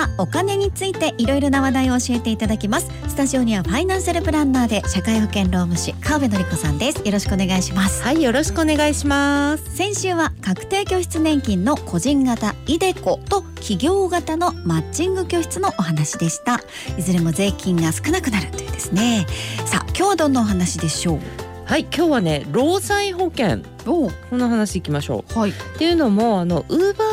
[0.00, 2.88] はお金についていろいろな話題を教えていただきます。
[3.06, 7.02] スタジオにはファイナンシャルプランナーで社会保険労務士川辺典子さんです。
[7.04, 8.02] よろしくお願いします。
[8.02, 9.76] はいよろしくお願いします。
[9.76, 16.62] 先週は確定拠出年金の個人型イデコと企業型のマッチング拠出のお話でした。
[16.96, 19.26] いずれも税金が少なくなるというですね。
[19.66, 21.18] さあ今日はどんなお話でしょう？
[21.66, 23.58] はい今日はね労災保険。
[23.86, 25.38] おこの話いきましょう。
[25.38, 25.50] はい。
[25.50, 27.09] っていうのもあのウーバー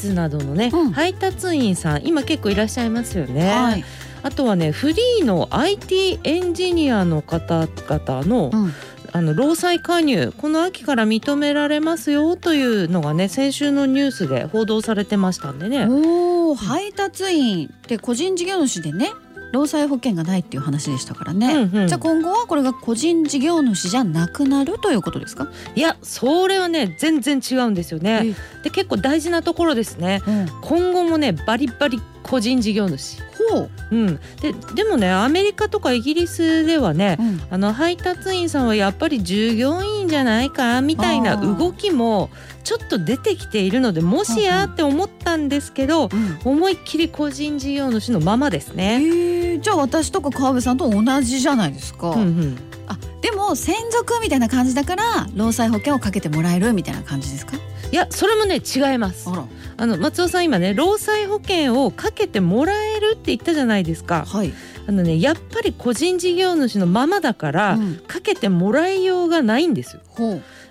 [0.00, 0.92] ツなどのね、うん。
[0.92, 3.84] 配達員さん今結構いらっしゃいますよね、はい、
[4.22, 8.72] あとはねフリーの IT エンジニアの方々の、うん、
[9.12, 15.86] あの労災加入この秋から認められますよというのがね先週のニュースで報道されてましたんでね。
[15.88, 19.12] おお配達員って個人事業主でね
[19.52, 21.88] 労災保険がないっていう話でしたからね、うんうん。
[21.88, 28.34] じゃあ今後はこれが個人事業主じゃなくなるということですか、いやそれはね全然違うんですよね。
[28.62, 30.22] で結構大事なところですね。
[30.26, 33.18] うん、今後もねバリバリ個人事業主。
[33.50, 34.20] ほう、うん。
[34.40, 42.30] ででもねアメリカとかイギリスではねうん、あの配達員さんはやっぱり従業員じゃないかみたいな動きも
[42.62, 46.38] ちょっと出てきているのでもしやって思ったんですけどうん。
[46.44, 49.39] 思いっきり個人事業主のままですえね。
[49.60, 52.58] ー、じゃあ私とか川辺さんと同じじゃないですか、うんうん。
[52.88, 57.56] あでも専属みたいな感じだから労災保険をかけてもらえるみたいな感じですか？
[57.92, 59.28] いやそれもね違います。
[59.76, 64.24] あの松尾さん今ね労災保険をかけてもらえるって言ったじゃないですか。
[64.26, 64.52] はい、
[64.86, 70.02] あのねやっぱり個人事業主のままだから、うん、かけてもらいようがないんですよ。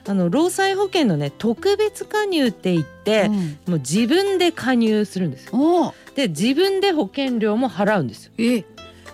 [0.08, 5.94] あの労災保険のね特別加入って言って、うん、もう自分で加入するんですよ。
[6.16, 8.32] で自分で保険料も払うんですよ。
[8.38, 8.64] え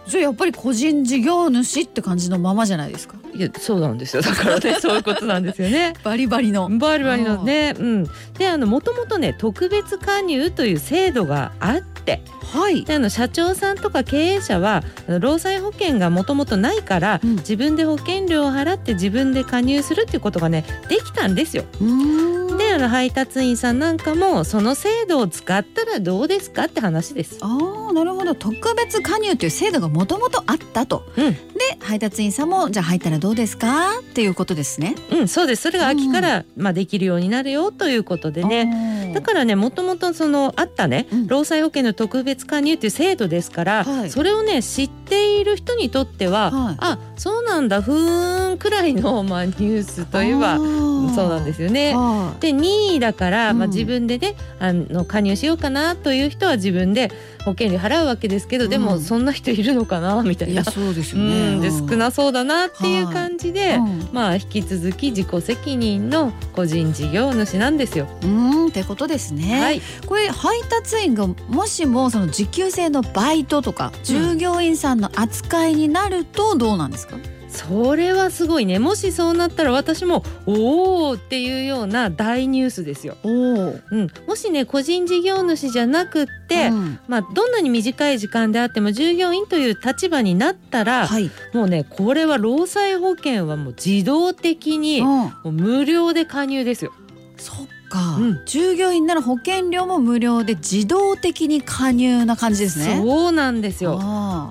[0.08, 3.16] じゃあやっぱり個人事業主って感じのままじゃないですか？
[3.34, 4.22] いやそうなんですよ。
[4.22, 5.94] だからね そういうことなんですよね。
[6.04, 6.70] バリバリの。
[6.70, 7.74] バリバリのね。
[7.78, 8.04] うん。
[8.38, 12.22] であのもともとね特別加入という制度があって
[12.54, 12.84] はい。
[12.86, 14.84] であの社長さんとか経営者は
[15.20, 17.36] 労災保険がもともとないから、うん。
[17.38, 21.64] 自分で保険料を払って自分で加入するっていうことがねできたんですよ。
[21.82, 22.35] うーん。
[22.35, 22.35] で
[22.76, 27.38] あの配達員さんなんかもその制度を使ったらどうですかって話です。
[27.40, 31.40] ああなるほど特別加入という制度がもともとあったと、うんで
[31.80, 34.96] 配達員さんもじゃあ入ったらどうですかっていうことですね。
[35.10, 35.62] うん、そうです。
[35.62, 39.05] それが秋から、まあできるようになるよということでね。
[39.16, 41.28] ねだからねもともとそのあったね、うん。
[41.28, 44.10] 労災保険の特別加入っていう制度ですから、はい。
[44.10, 46.76] それをね知っている人にとっては、はい。
[46.80, 51.94] あそうなんだふーんくらいの、まあ、ニュースといえばそうなんですよね。
[51.96, 57.12] はで任意だから、まあ、うん自分でねあの加入しようかなという人は自分で
[57.46, 59.02] 保険料払うわけですけど、でもうん。
[59.02, 60.64] そんな人いるのかなみたい、いな。
[60.64, 61.56] そうですね。
[61.58, 61.62] ん。
[61.62, 68.08] で少なそうだなっていうはい感じで、うんまあ引き続き自己責任の個人事業主なんですよ。
[68.24, 69.62] うんってことですね。
[69.62, 77.18] はい、これ配達員がもしもその時給制のバイトとか従業員さんの扱いになるとどうなんですか？
[77.48, 83.16] それはすごいねもしそうなったら私もおおっていうような大ニュースですよ。
[83.24, 91.32] うん、もしね個人事業主じゃなくって、うんまあ、どんなに短い時間であっても従業員という立場になったら、はい。
[91.54, 96.92] もうねこれは労災保険はもう自動的にうんもう無料で加入ですよ。
[97.38, 102.98] そっか、うん従業員なら保険料も無料で自動的に加入な感じですね。
[102.98, 103.98] そうなんですよ。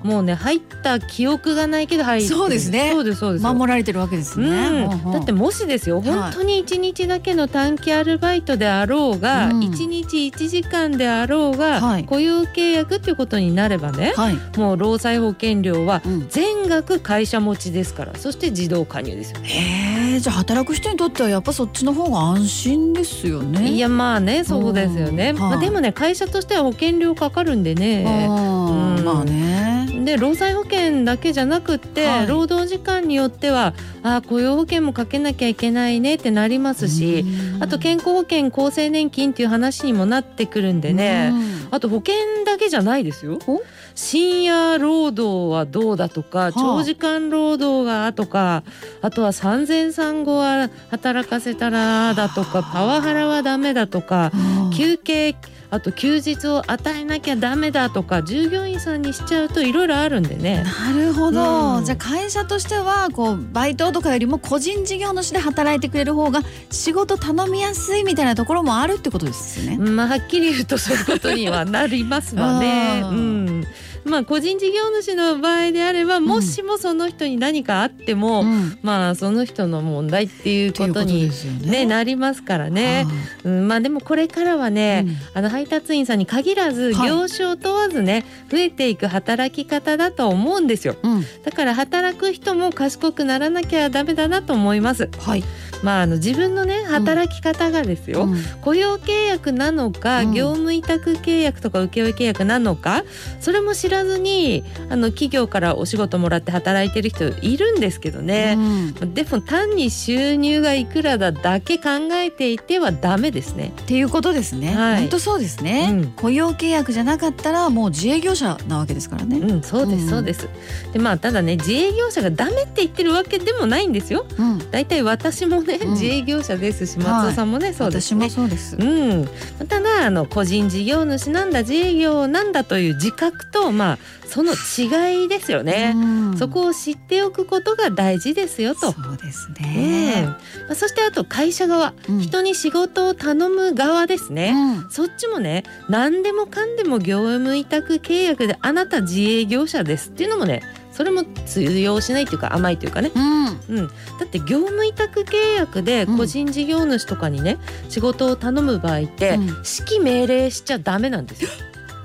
[0.03, 3.45] もうね入った記憶がないけど入ってるそうですねそうですそうです。
[3.45, 4.89] 守られてるわけですね。
[5.05, 14.57] うん、だってもしですよはい本当に1日だけの短期アルバイトであろうが、うん1日1時間であろうが、はい雇用契約っていうことになればねはい。
[14.57, 19.39] もう労災保険料はうん全額会社持ちですからそして自動加入ですよ。
[19.43, 23.69] へえ、じゃあ働く人にとってはやっぱそっちの方が安心ですよね。
[23.69, 28.03] いやまあねそうですよね、うんまあ、はいでもね会社としては保険料かかるんでね。
[28.27, 29.03] うん。
[29.03, 29.75] まあね。
[30.05, 32.27] で労災保険だけじゃなくって、はい。
[32.27, 33.73] 労働時間によっては
[34.03, 37.25] あ雇用保険もかけなきゃいけないねってなりますし、
[37.55, 37.63] うん。
[37.63, 41.67] あと健康保険厚生年金っていう話にもなってくるんでね、うん。
[41.71, 42.13] あと保険
[42.45, 43.39] だけじゃないですよ。
[43.47, 43.61] お？
[43.95, 46.51] 深夜労働はどうだとか、あ。
[46.51, 48.63] 長時間労働がとか
[49.01, 55.35] あとは産前産後は働かせたらだとかパワハラはダメだとかうん休憩
[55.71, 60.63] あと休日を与えなきゃダメだとか従業員さんにしちゃうといろいろあるんでね。
[60.63, 66.41] なるほど、うんじゃあ会社としてはこうバイトとかよりも個人事業主で働いてくれる方が
[66.71, 69.77] 仕事頼みやすいみたいなところもあるってことですよね。
[69.77, 73.01] まあはっきり言うとそういうことにはなりますわね。
[73.03, 73.67] ううんん、
[74.05, 78.77] まあ個人事業主の場合であればもしもその人に何かあっても、うん。
[78.81, 81.85] まあその人の問題っていうことにですよね。
[81.85, 83.05] なりますからね。
[83.43, 87.09] うん、まあでもこれからはね、あの配達員さんに限らずはい。
[87.09, 90.95] 業種を問わずね、増えていく働き方だと思うんですよ。
[91.43, 95.09] だから働く人も賢くならなきゃダメだなと思います。
[95.19, 95.43] はい、
[95.83, 98.23] まああの自分のね働き方がですよ。
[98.23, 103.03] うん雇用契約なのか、うん業務委託契約とか請負契約なのか
[103.39, 113.71] それも知らずにあの企業からお仕事もらって働いてる人いるんですけどね、うんでも単に収入がいくらだだけ考えていてはダメですね。
[113.81, 114.75] っていうことですね。
[114.75, 119.37] はい本当そうですね、うん雇用契約じゃなかったらもう自営業者なわけですからね。
[119.37, 120.49] うん、そうです、うんそうです。
[120.93, 124.25] でまあただね自営業者がダメって言ってるわけでもないんですよ。
[124.37, 128.29] うん、だいたい私もね、うん自営業者ですし松尾さんもね、そうです私もね。
[128.29, 128.75] そうです。
[128.75, 129.27] うん、
[129.67, 133.97] ただあの個人事業主なんだ自営業なんだという自覚とまあ
[134.27, 135.93] その違いですよね。
[135.95, 135.99] う
[136.33, 138.91] んそこを知っておくことが大事ですよと。
[138.91, 140.27] そうですうんね。
[140.67, 144.53] まあ、そしてあと会社側、うん人に仕事を頼む側ですね。
[144.55, 150.61] うんそっちもね何でもかんでも業務委託契約であなた自営業者ですっていうのもね
[150.95, 153.79] それも通用しないっていうか甘いというかね、うん。
[153.79, 153.93] うん、だ
[154.23, 157.57] って業務委託契約で個人事業主とかにね、
[157.89, 159.41] 仕事を頼む場合って、うん。
[159.41, 159.53] 指
[159.99, 161.49] 揮命令しちゃダメなんですよ。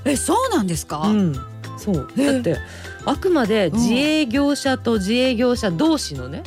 [0.05, 1.35] えそうなんですか、うん、
[1.79, 2.09] そう。
[2.19, 2.33] え。
[2.33, 2.57] だって
[3.05, 6.43] あくまで自営業者と自営業者同士のね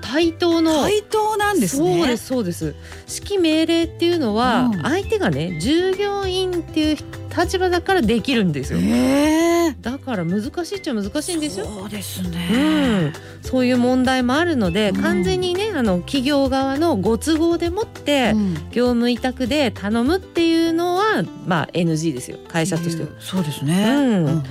[0.00, 1.98] 対等の対等なんですね。
[1.98, 2.74] そうですそうです。
[3.22, 4.82] 指揮命令っていうのは、うん。
[4.82, 6.96] 相手がね従業員っていう
[7.36, 8.78] 立場だからできるんですよ。
[8.78, 9.76] へえ。
[9.80, 11.66] だから難しいっちゃ難しいんですよ。
[11.66, 13.08] そうですうね。
[13.08, 13.12] ん、
[13.42, 15.02] そういう問題もあるので、うん。
[15.02, 18.54] 完全にねあの企業側のご都合でもって、うん。
[18.70, 22.38] 業務委託で頼むっていうのはまあ NG ですよ。
[22.48, 23.08] 会社としては。
[23.18, 23.84] そうですね。
[23.84, 24.24] うん。
[24.24, 24.42] うんうん。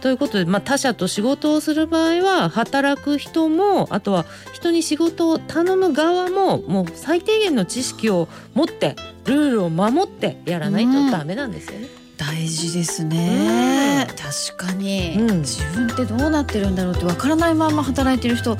[0.00, 8.96] ということで、まあ、他社と仕事をする場合は働く人もあとは人に仕事を頼む側ももう最低限の知識を持って
[9.26, 11.88] ルールを守ってやらないとダメなんですよね。
[12.16, 14.16] 大事ですね、うん。
[14.16, 15.38] 確かに、うん。
[15.40, 18.56] 自分ってどうなってるんだろうってわからないまま働いてる人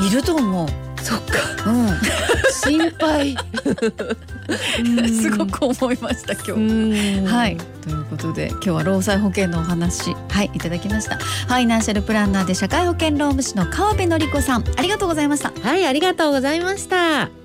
[0.00, 0.68] いると思う。
[1.02, 1.70] そっか。
[1.70, 1.88] うん、
[2.50, 3.36] 心配。
[5.08, 6.52] すごく思いました今日。
[6.52, 7.26] うん。
[7.26, 7.56] はい。
[7.56, 11.16] ということで今日は労災保険のお話はいいただきました。
[11.16, 14.64] ファイナンシャルプランナーで社会保険労務士の川辺典子さん。
[14.76, 15.52] ありがとうございました。
[15.60, 17.41] はいありがとうございました。